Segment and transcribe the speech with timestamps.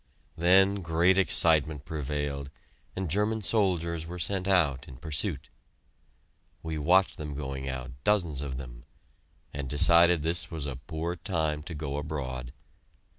[0.35, 2.49] Then great excitement prevailed,
[2.95, 5.49] and German soldiers were sent out in pursuit.
[6.63, 8.83] We watched them going out, dozens of them,
[9.53, 12.51] and decided this was a poor time to go abroad.